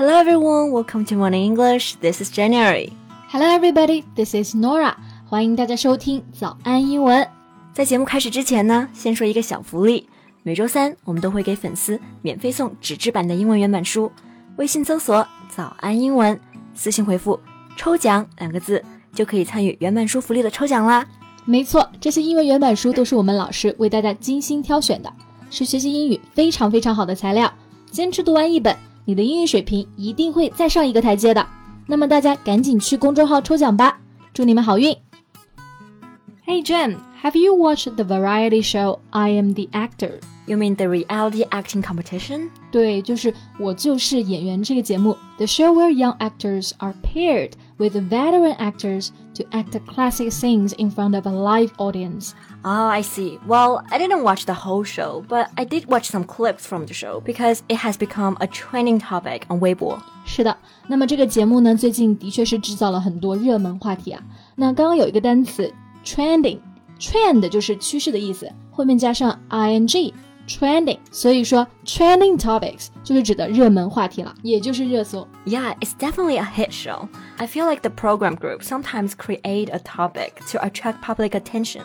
[0.00, 1.96] Hello everyone, welcome to Morning English.
[1.96, 2.90] This is January.
[3.28, 4.94] Hello everybody, this is Nora.
[5.26, 7.28] 欢迎大家收听早安英文。
[7.74, 10.08] 在节目开始之前呢，先说一个小福利。
[10.42, 14.10] 每周三我们都会给粉丝免费送纸质版的英文原版书。
[14.56, 16.40] 微信搜索“早安英文”，
[16.74, 17.38] 私信回复
[17.76, 18.82] “抽奖”两个字，
[19.12, 21.06] 就可以参与原版书福利的抽奖啦。
[21.44, 25.12] 没错，这些英文原版书都是我们老师为大家精心挑选的，
[25.50, 27.52] 是学习英语非常非常好的材料。
[27.90, 28.74] 坚持读完一本。
[29.05, 31.45] 你的英语水平一定会再上一个台阶的。
[31.87, 33.99] 那么大家赶紧去公众号抽奖吧，
[34.33, 34.95] 祝你们好运！
[36.45, 40.19] Hey Jen, have you watched the variety show I Am the Actor?
[40.47, 42.49] You mean the reality acting competition?
[42.71, 45.17] 对，就是我就是演员这个节目。
[45.37, 51.15] The show where young actors are paired with veteran actors to act classic scenes in front
[51.15, 52.33] of a live audience.
[52.63, 53.37] Oh, I see.
[53.45, 56.93] Well, I didn't watch the whole show, but I did watch some clips from the
[56.93, 59.99] show because it has become a trending topic on Weibo.
[60.25, 64.23] 是的，那么这个节目呢，最近的确是制造了很多热门话题啊。
[64.55, 70.13] 那刚刚有一个单词 trending，trend 就是趋势的意思，后面加上 ing。
[70.47, 75.27] trending，所以说 trending topics 就是指的热门话题了，也就是热搜。
[75.45, 77.07] Yeah, it's definitely a hit show.
[77.37, 81.81] I feel like the program group sometimes create a topic to attract public attention,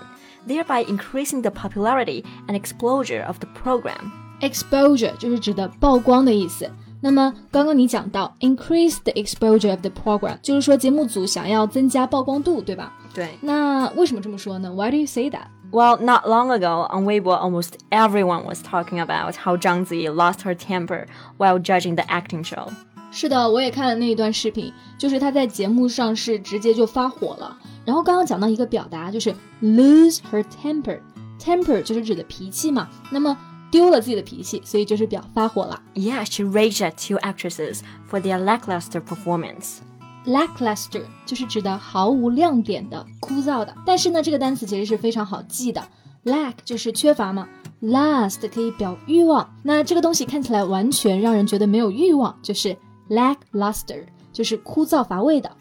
[0.46, 4.10] thereby increasing the popularity and exposure of the program.
[4.40, 6.70] Exposure 就是指的曝光的意思。
[7.02, 12.92] 那么刚刚你讲到 increase the exposure of the program，就是说节目组想要增加曝光度，对吧？
[13.14, 13.30] 对。
[13.40, 14.70] 那为什么这么说呢？
[14.70, 15.46] Why do you say that?
[15.74, 20.42] Well, not long ago on Weibo, almost everyone was talking about how Zhang Ziyi lost
[20.42, 21.06] her temper
[21.38, 22.72] while judging the acting show.
[23.12, 27.56] 是的，我也看了那一段视频，就是她在节目上是直接就发火了。
[27.84, 32.88] 然后刚刚讲到一个表达，就是 lose her temper，temper 就是指的脾气嘛。
[33.10, 33.36] 那么
[33.70, 35.80] 丢了自己的脾气，所以就是表发火了。
[35.94, 39.78] Yeah, she raged at two actresses for their lackluster performance.
[40.25, 43.73] Lackluster 就是指的毫无亮点的、枯燥的。
[43.85, 45.81] 但是呢，这个单词其实是非常好记的
[46.23, 47.47] ，lack 就是缺乏嘛
[47.81, 49.55] ，lust 可以表欲望。
[49.63, 52.75] 那这个东西看起来完全让人觉得没有欲望，就是
[53.09, 55.51] lackluster，就是枯燥乏味的。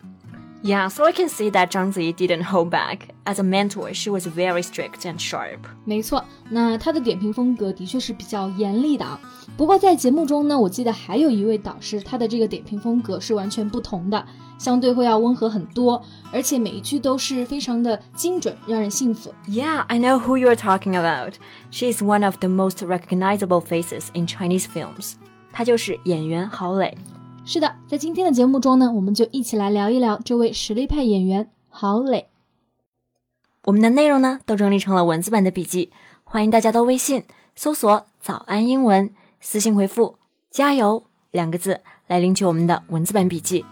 [0.63, 3.15] Yeah, so I can see that Zhang Ziyi didn't hold back.
[3.23, 5.59] As a mentor, she was very strict and sharp.
[5.85, 9.17] 没错，那她的点评风格的确是比较严厉的啊。
[9.55, 14.25] 不过在节目中呢，我记得还有一位导师，他的这个点评风格是完全不同的，
[14.57, 19.33] 相对会要温和很多，而且每一句都是非常的精准，让人信服。
[19.47, 21.35] Yeah, I know who you're talking about.
[21.71, 25.13] She is one of the most recognizable faces in Chinese films.
[25.53, 26.97] 她就是演员郝蕾。
[27.46, 32.28] 是的，在今天的节目中呢，我们就一起来聊一聊这位实力派演员郝蕾。
[33.64, 35.90] 我们的内容呢，都整理成了文字版的笔记，
[36.24, 37.24] 欢迎大家到微信
[37.54, 39.10] 搜索“早安英文”，
[39.40, 40.16] 私信回复
[40.50, 43.62] “加油”两个字来领取我们的文字版笔记。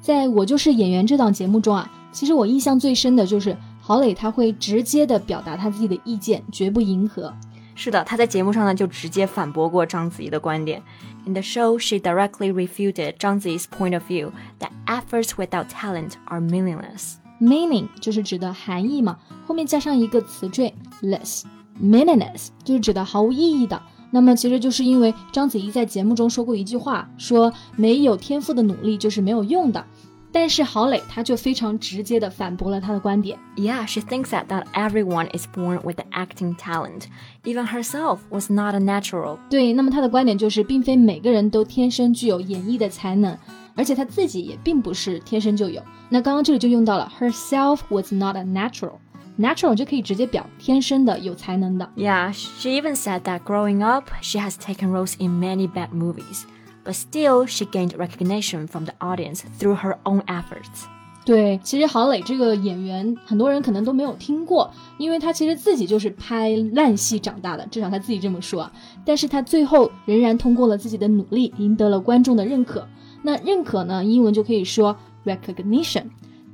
[0.00, 7.34] 在我就是演员这档节目中啊，其实我印象最深的就是郝蕾，他会直接的表达他自己的意见，绝不迎合。
[7.82, 10.80] 是的，他在节目上呢就直接反驳过章子怡的观点。
[11.26, 16.40] In the show, she directly refuted Zhang Zi's point of view that efforts without talent are
[16.40, 17.14] meaningless.
[17.40, 20.72] Meaning 就是指的含义嘛，后面加上一个词缀
[21.02, 21.42] less。
[21.82, 23.82] Meaningless 就是指的毫无意义的。
[24.12, 29.84] 那么其实就是因为章子怡在节目中说过一句话，说没有天赋的努力就是没有用的。
[30.31, 33.39] 但是郝蕾她就非常直接的反驳了他的观点。
[33.55, 37.05] Yeah, she thinks that not everyone is born with the acting talent.
[37.43, 39.37] Even herself was not a natural.
[39.49, 43.35] 对，那么她的观点就是，并非每个人都天生具有演绎的才能，
[43.75, 45.81] 而且她自己也并不是天生就有。
[46.09, 48.97] 那刚刚这里就用到了 herself was not a natural.
[49.39, 51.87] Natural 就可以直接表天生的、有才能的。
[51.95, 56.43] Yeah, she even said that growing up, she has taken roles in many bad movies
[56.84, 60.86] But still she gained recognition from the audience through her own efforts.
[61.24, 68.68] 对，其实郝蕾这个演员，很多人可能都没有听过，因为她其实自己就是拍烂戏长大的，至少她自己这么说。
[69.04, 72.88] 但是她最后仍然通过了自己的努力，赢得了观众的认可。
[73.22, 76.06] 那认可呢，英文就可以说 recognition，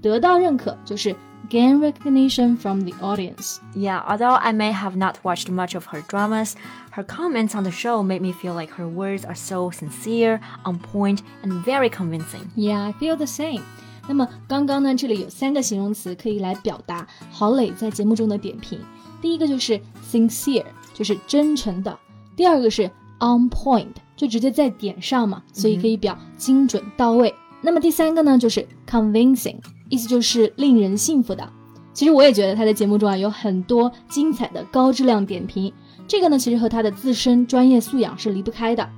[0.02, 1.16] 得到认可就是
[1.49, 3.59] gain recognition from the audience.
[3.75, 6.55] Yeah, although I may have not watched much of her dramas,
[6.91, 10.79] her comments on the show made me feel like her words are so sincere, on
[10.79, 12.49] point, and very convincing.
[12.55, 13.61] Yeah, I feel the same.
[14.07, 18.79] 那么刚刚呢，这里有三个形容词可以来表达郝蕾在节目中的点评。
[19.21, 21.93] 第一个就是 sincere，就是真诚的；
[22.35, 22.83] 第二个是
[23.19, 27.33] on point，就直接在点上嘛，所以可以表精准到位。
[27.61, 29.55] 那么第三个呢，就是 convincing。
[29.88, 31.52] 意思就是令人信服的。
[31.92, 35.72] 其实我也觉得他在节目中啊有很多精彩的高质量点评，
[36.06, 38.88] 这个呢其实和他的自身专业素养是离不开的。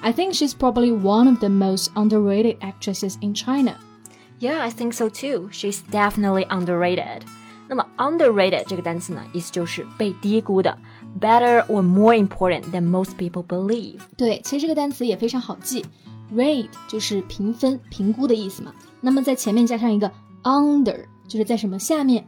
[0.00, 3.74] I think she's probably one of the most underrated actresses in China.
[4.38, 5.48] Yeah, I think so too.
[5.50, 7.22] She's definitely underrated.
[7.66, 10.76] 那么 underrated 这个单词呢，意思就是被低估的
[11.18, 14.00] ，better or more important than most people believe。
[14.16, 15.84] 对，其实这个单词也非常好记
[16.34, 18.72] ，rate 就是评分、评估的意思嘛。
[19.00, 20.10] 那么在前面加上一个
[20.43, 22.27] under，就是在什么下面，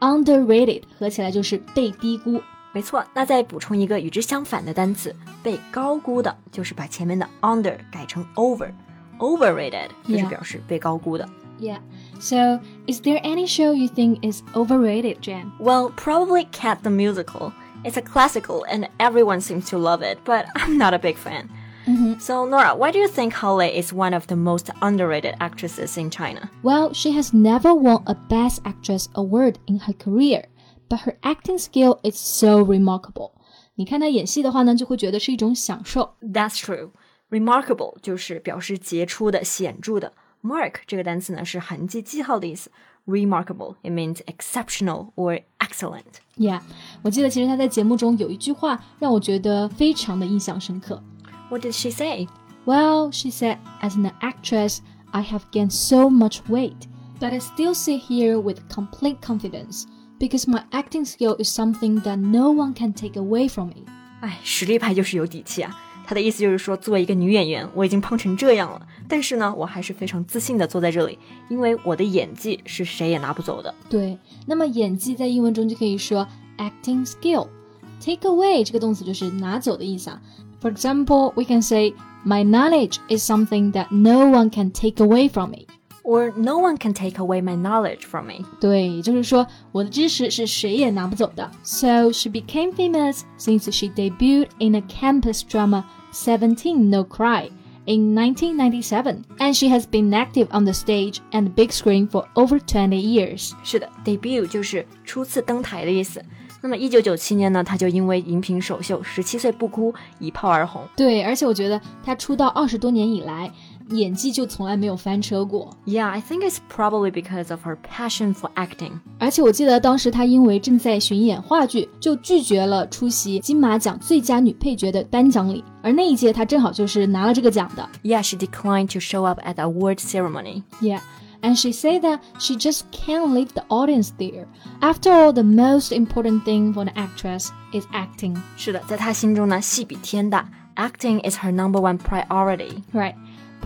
[0.00, 2.40] underrated 合起来就是被低估。
[2.72, 11.28] 没错，那再补充一个与之相反的单词，被高估的，就是把前面的 under 改成 over，overrated 就是表示被高估的。
[11.60, 11.80] Yeah.
[12.18, 15.52] So, is there any show you think is overrated, Jan?
[15.60, 17.52] Well, probably Cat the Musical.
[17.84, 21.50] It's a classical and everyone seems to love it, but I'm not a big fan.
[21.87, 22.19] Mm -hmm.
[22.19, 25.97] So, Nora, why do you think Hao Lei is one of the most underrated actresses
[25.97, 26.49] in China?
[26.61, 30.43] Well, she has never won a Best Actress award in her career,
[30.89, 33.31] but her acting skill is so remarkable.
[33.75, 36.15] 你看她演戏的话呢，就会觉得是一种享受。
[36.21, 36.89] That's true.
[37.29, 40.11] Remarkable 就是表示杰出的、显著的。
[40.43, 42.69] Mark 这个单词呢是痕迹、记号的意思。
[43.05, 46.19] Remarkable it means exceptional or excellent.
[46.37, 46.59] Yeah，
[47.01, 51.01] 我记得其实她在节目中有一句话让我觉得非常的印象深刻。
[51.50, 52.28] What did she say?
[52.64, 54.80] Well, she said, as an actress,
[55.12, 56.86] I have gained so much weight,
[57.20, 59.86] but I still sit here with complete confidence
[60.18, 63.84] because my acting skill is something that no one can take away from me.
[64.20, 65.76] 哎，实力派就是有底气啊。
[66.06, 71.18] 她的意思就是说，作为一个女演员，我已经胖成这样了，但是呢，我还是非常自信的坐在这里，
[71.48, 73.74] 因为我的演技是谁也拿不走的。
[73.88, 76.26] 对，那么演技在英文中就可以说
[76.58, 80.20] acting skill。Take away 这个动词就是拿走的意思啊。
[80.60, 81.92] For example, we can say
[82.24, 85.66] my knowledge is something that no one can take away from me.
[86.04, 88.44] Or no one can take away my knowledge from me.
[88.60, 91.48] 对，也就是说我的知识是谁也拿不走的。
[91.62, 97.50] So she became famous since she debuted in a campus drama Seventeen No Cry
[97.86, 102.26] in 1997, and she has been active on the stage and the big screen for
[102.34, 103.52] over 20 years.
[103.62, 106.20] 是的，debut 就是初次登台的意思。
[106.67, 110.81] 那么一九九七年呢，她就因为荧屏首秀《十七岁不哭》一炮而红。
[110.97, 113.49] 对，而且我觉得她出道二十多年以来，
[113.91, 115.69] 演技就从来没有翻车过。
[115.85, 118.99] Yeah, I think it's probably because of her passion for acting.
[119.17, 125.63] 而且我记得当时她因为正在巡演话剧，就拒绝了出席金马奖最佳女配角的颁奖礼。
[125.81, 127.89] 而那一届她正好就是拿了这个奖的。
[128.03, 130.63] Yeah, she declined to show up at the award ceremony.
[130.81, 130.99] Yeah.
[131.46, 134.46] And she said that she just can't leave the audience there.
[134.80, 138.36] After all, the most important thing for an actress is acting.
[138.56, 142.82] 是的，在她心中呢，戏比天大，acting is her number one priority.
[142.92, 143.14] Right.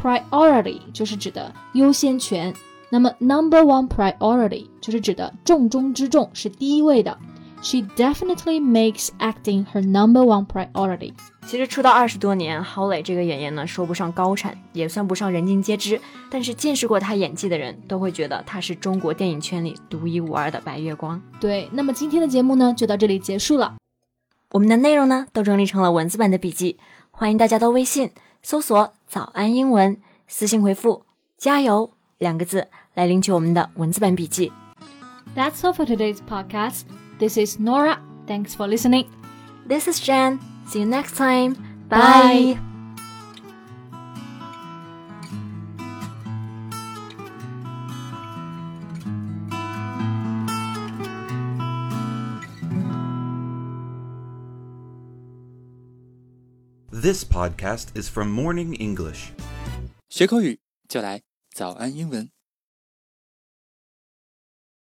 [0.03, 2.55] Priority 就是指的优先权。
[2.89, 7.19] 那么 number one priority 就是指的重中之重，是第一位的。
[7.64, 11.14] She definitely makes acting her number one priority.
[11.46, 21.22] 其实出道二十多年，郝蕾这个演员呢，说不上高产，也算不上人尽皆知，但是见识过她演技的人都会觉得她是中国电影圈里独一无二的白月光。
[21.40, 23.76] 对，那么今天的节目呢，就到这里结束了。
[24.54, 26.78] 我们的内容呢，都整理成了文字版的笔记，
[27.12, 28.10] 欢迎大家到微信
[28.42, 29.98] 搜索“早安英文”，
[30.28, 31.06] 私信回复
[31.38, 34.52] “加油”两个字来领取我们的文字版笔记。
[35.36, 36.82] That's all for today's podcast.
[37.21, 38.01] This is Nora.
[38.27, 39.11] Thanks for listening.
[39.67, 40.41] This is Jen.
[40.67, 41.55] See you next time.
[41.89, 42.59] Bye.
[42.59, 42.67] Bye.
[57.07, 59.31] This podcast is from Morning English.
[60.09, 60.59] 学口语
[60.89, 61.23] 就来
[61.55, 62.31] 早安英文。